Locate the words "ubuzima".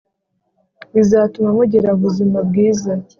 1.95-2.37